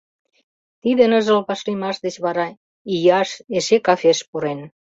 Тиде 0.81 1.03
ныжыл 1.11 1.39
вашлиймаш 1.47 1.97
деч 2.05 2.15
вара 2.25 2.47
Ийаш 2.93 3.29
эше 3.57 3.77
кафеш 3.87 4.19
пурен. 4.29 4.59